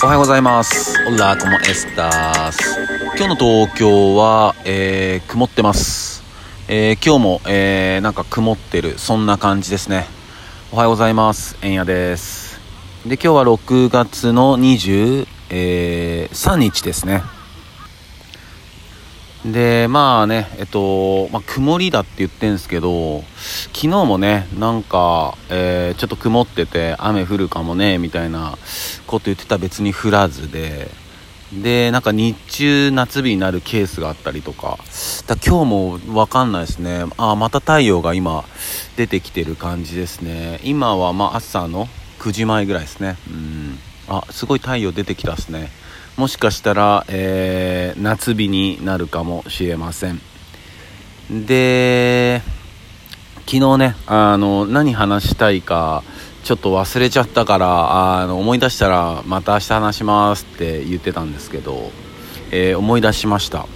[0.00, 0.96] おはようございます。
[1.08, 2.60] オラコモエスタス。
[3.16, 6.22] 今日の東京は、えー、曇ってます。
[6.68, 10.06] えー、今日も、えー、なんか曇ってる、そんな感じですね。
[10.70, 11.58] おはようございます。
[11.62, 12.60] えんやです。
[13.06, 17.24] で、今日は6月の23、えー、3日ですね。
[19.44, 23.22] で、まあね、えっと、まあ、曇りだって言ってんすけど、
[23.72, 28.58] 昨日もね、なんか、えーちょっと曇ってて、雨降るかもね、みたいな
[29.06, 30.90] こと言ってた別に降らずで、
[31.52, 34.78] で、なんか日中夏日になるケースがあったりとか、
[35.26, 37.04] だ今日もわかんないですね。
[37.16, 38.44] あ、また太陽が今
[38.96, 40.60] 出てきてる感じですね。
[40.62, 43.16] 今はま朝の9時前ぐらいですね。
[43.28, 43.78] うん。
[44.08, 45.70] あ、すごい太陽出てきたですね。
[46.18, 50.20] もしかしたら、えー夏日になるかもしれません。
[51.30, 52.42] で、
[53.46, 56.02] 昨日ね、あの、何話したいか、
[56.42, 61.92] ちょっと忘れちゃったから、あの、思い出したら、また明日話しますって言ってたんですけど、
[62.50, 63.68] えー思い出しました。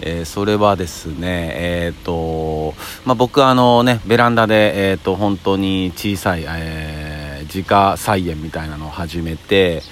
[0.00, 2.72] えーそれはですね、えっ、と、
[3.04, 6.99] まあ、僕あのね、ベランダで、えっ、と、本当に小さい、えー
[7.42, 9.82] 自家菜園みたいなのを始めて、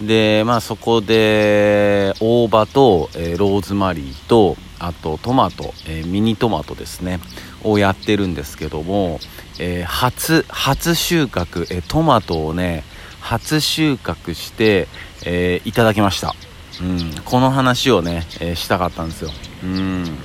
[0.00, 7.20] で、まあ、そこで、大葉と、えーローズマリーと、あとトマト、えーミニトマトですね、
[7.62, 9.20] をやってるんですけども、
[9.58, 12.84] えー初、初収穫、えトマトをね、
[13.20, 14.88] 初収穫して、
[15.24, 16.34] えいただきました。
[16.80, 19.30] うん、この話をね、えしたかったんですよ。
[19.62, 20.18] うん。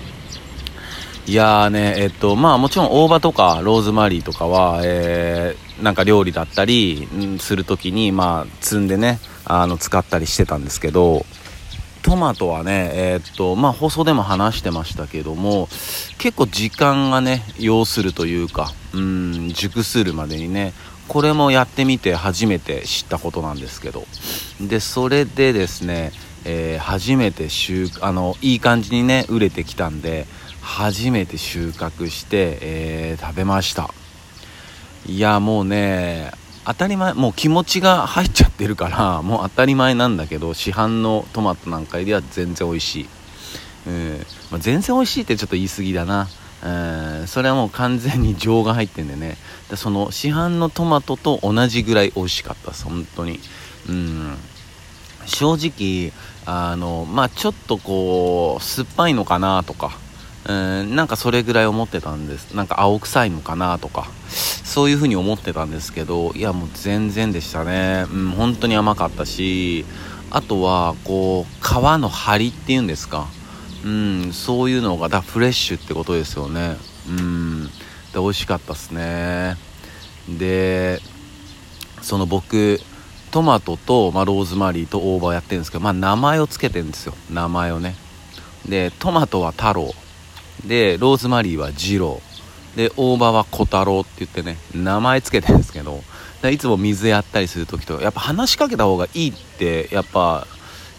[1.28, 7.08] いやーね、えっと、まあもちろん大葉とかローズマリーとかは、えーなんか料理だったり、
[7.40, 11.26] するときに、まあ積んでね、あの、使ったりしてたんですけど、
[12.02, 15.68] トマトはね、えーっと、まあ放送でも話してましたけども、
[16.18, 20.74] 結構時間がね、要するというか、うん、熟するまでにね、
[21.08, 24.06] これもやってみて初めて知ったことなんですけど、
[24.62, 26.12] で、それでですね、
[26.46, 30.26] えー初めて収あの、いい感じにね、売れてきたんで、
[30.62, 33.94] 初めて収穫して、えー食べました。
[35.06, 36.32] いやもうね
[36.66, 43.10] 当たり前もう気持ちが入っちゃってるから もう当たり前なんだけど市販のトマトなんかよりは全然美味しい、
[43.88, 44.26] うん。
[44.52, 46.28] まあ、全然美味しいってちょっと言い過ぎだな。
[46.64, 47.28] うん。
[47.28, 49.38] それはもう完全に情が入ってんでね。
[49.70, 52.72] でその市販のトマトと同じぐらい美味しかった。
[52.72, 53.40] です本当に。
[53.88, 54.38] うん。
[55.26, 56.12] 正直
[56.46, 59.98] あのまあちょっとこう酸っぱいのかなとか。
[60.50, 60.52] う
[60.84, 62.56] んなんかそれぐらい思ってたんです。
[62.56, 64.08] なんか青臭いのかなとか。
[64.30, 68.06] そういう風に思ってたんですけどいやもう全然でしたね。
[68.12, 69.86] うん本当に甘かったし
[70.32, 73.28] あとはこう皮の張りっていうんですか。
[73.86, 76.78] うんそういうのがだフレッシュってことですよね。
[77.08, 77.72] うんで
[78.16, 79.56] 美味しかったですね。
[80.28, 81.00] で
[82.02, 82.80] その僕
[83.30, 87.14] トマトと、まあ、ローズマリーと大葉やってるんですけど、まあ、名前をつけてるんですよ。
[87.30, 87.96] 名前をね。
[88.68, 89.94] でトマトは太郎。
[90.66, 92.22] でローズマリーは二郎
[92.76, 96.02] で大葉は小太郎って言ってね名前つけてるんですけど
[96.50, 100.48] いつも水やったりする時とやっぱ話しかけた方がいいってやっぱ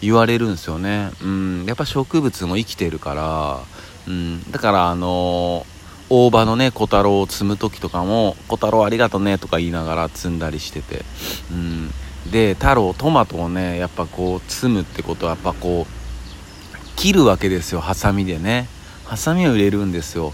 [0.01, 1.11] 言われるんですよね。
[1.21, 3.59] うんやっぱ植物も生きてるから
[4.07, 5.81] うんだからあのー
[6.13, 11.05] 大葉のね小太郎を摘む時とかも「小太郎ありがとね」とか言いながら摘んだりしてて
[11.51, 11.89] うん
[12.29, 18.67] で太郎トマトをねやっぱこう摘むってことはやっぱこう切るわけですよハサミでね。
[19.11, 20.31] ハサミを入れるんですよ。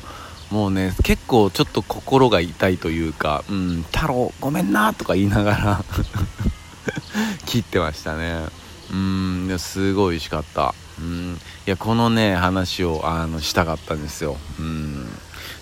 [0.52, 5.84] もうね結構ちょっと心が痛いというか「うん太郎ごめんな」とか言いながら
[7.48, 8.46] 切ってましたね。
[8.92, 10.76] うんすごい美味しかった。
[11.00, 14.38] うんいやこのね話をあのしたかったんですよ。
[14.60, 15.09] うん。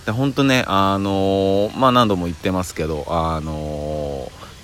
[0.06, 3.75] で本当ねあのーまあ何度も言ってますけどあのー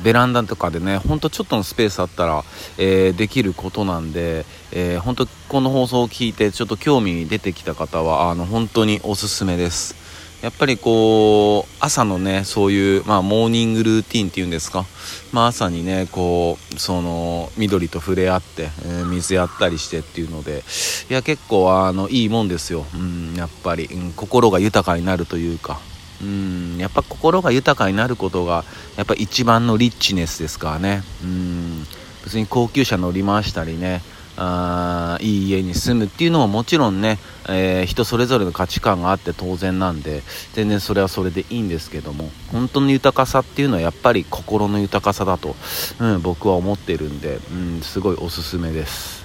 [0.04, 2.44] ベランダとかでねほんとちょっとのスペースあったら、
[2.78, 10.02] えーできることなんで、えー、本当この放送を聞いてちょっと興味出てきた方はあの本当におすすめです。
[10.42, 14.86] やっぱりこう朝のねそういう、まあ、モーニングルーティンっていうんですか、
[15.32, 20.64] まあ、朝にねこうその緑と触れ合って、えー水やったりしてっていうので
[21.10, 25.80] いや結構あのいいもんですよ、うん、やっぱり、うん心が豊かになるというか。
[26.22, 28.64] うんやっぱ心が豊かになることが
[28.96, 31.04] やっぱ一番のリッチネスですからね。
[31.24, 31.88] うん
[32.24, 34.02] 別に高級車乗り回したりね
[34.38, 37.20] あいい家に住むっていうのももちろんね、
[37.50, 40.22] えー人それぞれの価値観があって当然なんで
[40.54, 45.56] 全然それはそれでいいんですけども本当の豊かさっていうのはやっぱり心の豊かさだと、
[46.00, 49.22] うん、僕は思ってるんで、うん、すごいおすすめです。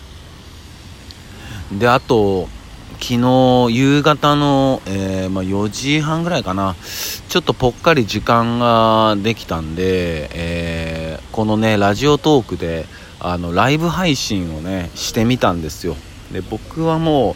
[1.73, 2.49] であと
[3.01, 6.75] 昨日夕方の、えーまあ、4時半ぐらいかな。
[7.29, 11.07] ちょっとぽっかり時間ができたんで、えー
[11.37, 12.87] このねラジオトークで
[13.21, 15.95] あのライブ配信をねしてみたんですよ。
[16.33, 17.35] で僕はもう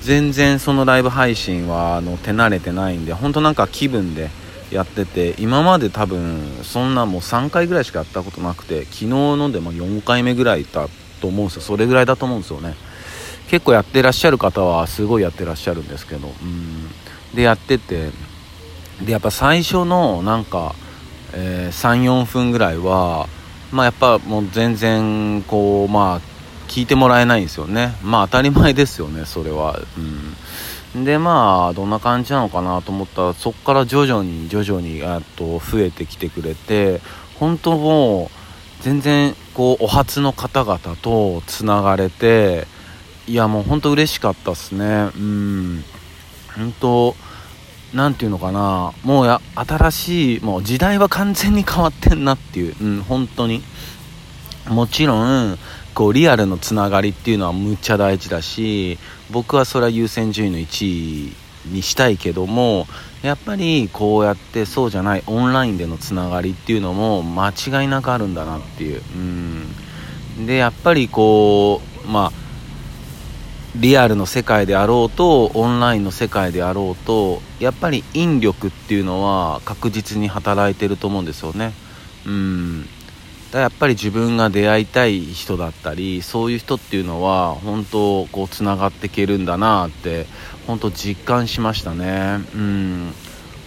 [0.00, 4.30] 全然そのライブ配信はあの手慣れてないんで本当なんか気分で
[4.70, 10.88] やってて今まで多分そんなもう3回ぐらいしかやったことなくて昨日のでも4回目ぐらいだ
[11.20, 11.62] と思うんですよ。
[11.62, 12.74] それぐらいだと思うんですよね。
[13.48, 16.88] 結構やってらっしゃる方はすごいやってらっしゃるんですけどうん。
[17.34, 18.10] でやってて
[19.04, 20.74] でやっぱ最初のなんか、
[21.32, 23.28] えー、34分ぐらいは
[23.72, 26.34] まあやっぱもう全然こうまあ
[26.68, 27.96] 聞いてもらえないんですよね。
[28.02, 29.80] まあ当たり前ですよねそれは。
[30.94, 31.04] うん。
[31.04, 35.00] でまあどんな感じなのかなと思ったらそこから徐々に徐々に
[35.36, 37.00] と増えてきてくれて
[37.40, 38.30] 本当も
[38.80, 42.68] う全然こうお初の方々とつながれて
[43.26, 45.10] いやもう本当嬉しかったっすね。
[45.16, 45.84] うん。
[46.56, 47.16] 本当
[47.94, 48.92] 何て言うのかな。
[49.02, 53.62] もうや新しいもう時代は完全に変わってんなっていう、うん、本当に。
[54.68, 55.58] もちろん
[55.94, 58.98] こうリアルのつながりっていうのはむっちゃ大事だし
[59.30, 61.32] 僕はそれは優先順位の1位
[61.66, 62.86] にしたいけども
[63.22, 69.02] やっぱりこうやってそうじゃないオンラインでのつながりっていうのも間違いなくあるんだなっていう。
[69.14, 70.46] うん。
[70.46, 72.43] でやっぱりこうまあ
[73.76, 81.72] リアルの世界であろうとオンラインの世界であろうとやっぱり引力っていうのは確実に働いてると思うんですよね。
[82.24, 82.88] うん。
[83.50, 90.26] だやっぱり自分が出会いたい人だったりそういう人っていうのは本当こうつながっていけるんだなって
[90.66, 92.44] 本当実感しましたね。
[92.54, 93.12] うん。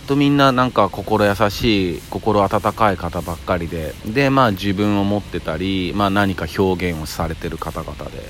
[0.08, 8.30] とみんななんか心優しい心温かい方ばっかりででまあ自分を持ってたり、まあ、何か表現をされてる方々で。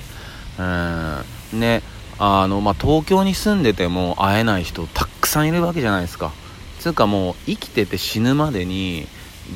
[0.58, 1.37] うん。
[1.54, 1.82] ね
[2.20, 6.32] あの、まあ、東京に住んでても会えない人たくさんいるわけじゃないですか。
[6.80, 9.08] つうかもう生きてて死ぬまでに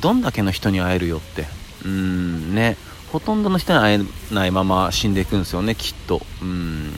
[0.01, 1.45] どんだけの人に会えるよって。
[1.85, 2.77] うんね。
[3.11, 6.21] ほとんどの人に会えないまま死んでいくんですよねきっと。
[6.41, 6.91] うん。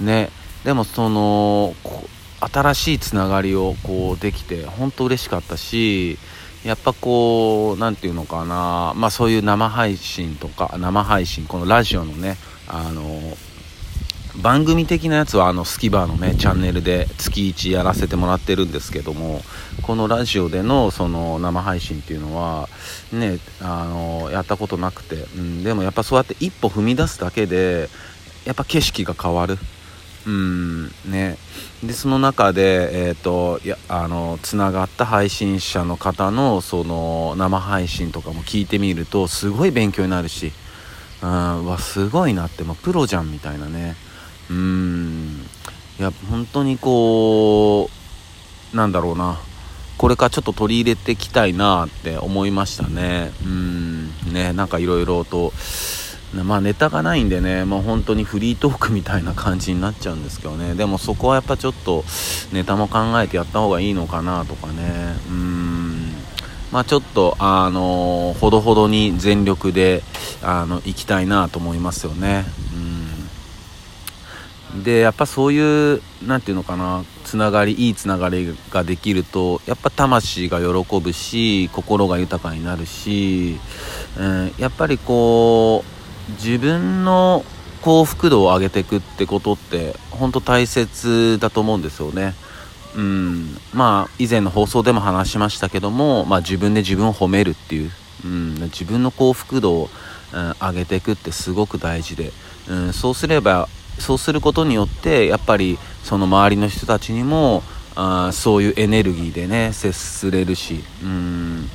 [0.00, 0.30] ね。
[0.64, 1.74] でもその
[2.40, 6.18] 新しいつながりをこうできて本当嬉しかったし
[6.64, 8.92] やっぱこう何て言うのかな。
[8.96, 12.36] まあそういう生配信とか生配信このラジオのね
[12.68, 13.04] あの
[14.36, 19.42] 番組的なやつはあのスキバーのねチャンネルで月1やらせてもらってるんですけども
[19.82, 22.68] このラジオでのその生配信っていうのは
[23.12, 27.88] ねあのやったことなくて、うん、でもやっぱそうやって一歩踏み出すだけで
[28.44, 29.58] やっぱ景色が変わる。
[30.26, 31.38] うんね。
[31.82, 40.52] でその中でえっ、ー、といやあのつながった配信者の方のその生配信とかも聞いてみるとすごい勉強になるし
[41.22, 43.96] うんわすごいなってもうプロじゃんみたいなね。
[44.50, 45.46] うん。
[45.98, 47.88] いや本当にこ
[48.72, 49.38] うなんだろうな。
[49.96, 53.32] これからちょっと取り入れていきたいなって思いましたね。
[53.44, 54.32] うん。
[54.32, 55.52] ねなんかいろいろと。
[56.32, 62.04] まあネタがないんでね、もう本当にフリートークみたいな感じになっちゃうんですけどね、でもそこはやっぱちょっと
[62.52, 66.12] ネタも考えてやった方がいいのかなとかね、うん、
[66.70, 70.02] まあちょっと、あのー、ほどほどに全力で、
[70.42, 72.44] あの、行きたいなと思いますよね。
[72.74, 72.89] うん。
[74.74, 83.58] でやっぱそういう何て言うのかなつながりいいつながりができるとやっぱ魂が喜ぶし心が豊かになるし、
[84.18, 85.84] うん、やっぱりこ
[86.28, 87.44] う自分の
[87.82, 92.34] 幸福度を上げていくってことって本当大切だと思うんですよね。
[92.94, 97.90] うん、まあ以前の放送でも話しましたけども、まあ、自分で自分を褒めるっていう、
[98.24, 99.90] うん、自分の幸福度を、
[100.32, 102.32] うん、上げていくってすごく大事で、
[102.68, 107.62] うん、そうすればそうすることによってやっぱりその周りの人たちにも
[107.96, 111.68] あそういうエネルギーでね接すれるしうん。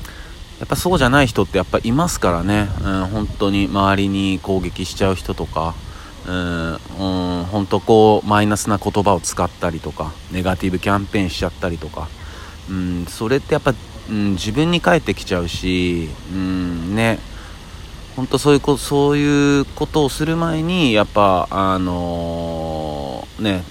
[0.59, 5.75] やっぱそうじゃない人ってやっぱいますからね、うん、本当に周りに攻撃しちゃう人とか
[6.27, 6.75] うん、う
[7.41, 12.07] ん、本当こうマイナスな言葉を使ったりとかネガティブキャンペーンしちゃったりとか、
[12.69, 13.73] うん、それってやっぱ、
[14.09, 17.19] うん、自分に返ってきちゃうし、うんね。
[18.15, 23.63] 本当そういうことそういうことをする前にやっぱあのー、ね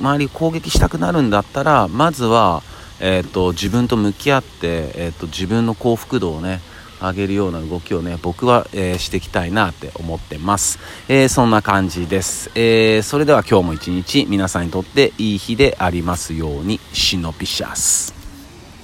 [0.00, 2.62] 周り攻撃したくなるんだったらまずは、
[3.00, 6.60] えーと、自分と向き合って、えーと、自分の幸福度をね
[7.00, 10.78] 上げるような動きをね僕は、えー、していきたいなって思ってます、
[11.08, 18.21] えー、そんな感じです、えー、それでは今日も一日皆さんにとっていい日でありますようにシノピシャス。